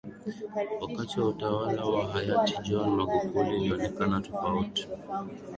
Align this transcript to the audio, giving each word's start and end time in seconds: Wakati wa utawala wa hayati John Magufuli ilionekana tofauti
Wakati 0.81 1.19
wa 1.19 1.27
utawala 1.27 1.85
wa 1.85 2.07
hayati 2.07 2.57
John 2.63 2.89
Magufuli 2.89 3.57
ilionekana 3.57 4.21
tofauti 4.21 4.87